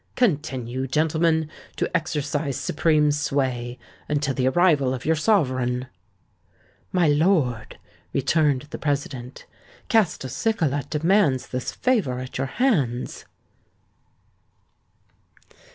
[0.15, 3.77] Continue, gentlemen, to exercise supreme sway,
[4.09, 5.85] until the arrival of your sovereign."
[6.91, 7.77] "My lord,"
[8.11, 9.45] returned the President,
[9.89, 13.25] "Castelcicala demands this favour at your hands."